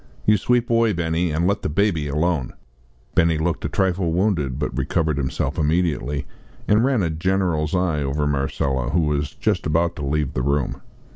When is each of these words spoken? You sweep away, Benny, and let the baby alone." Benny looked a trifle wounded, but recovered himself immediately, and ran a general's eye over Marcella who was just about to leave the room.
You 0.25 0.35
sweep 0.37 0.67
away, 0.71 0.93
Benny, 0.93 1.29
and 1.29 1.45
let 1.45 1.61
the 1.61 1.69
baby 1.69 2.07
alone." 2.07 2.53
Benny 3.13 3.37
looked 3.37 3.63
a 3.65 3.69
trifle 3.69 4.11
wounded, 4.11 4.57
but 4.57 4.75
recovered 4.75 5.19
himself 5.19 5.59
immediately, 5.59 6.25
and 6.67 6.83
ran 6.83 7.03
a 7.03 7.11
general's 7.11 7.75
eye 7.75 8.01
over 8.01 8.25
Marcella 8.25 8.89
who 8.89 9.01
was 9.01 9.35
just 9.35 9.67
about 9.67 9.95
to 9.97 10.03
leave 10.03 10.33
the 10.33 10.41
room. 10.41 10.81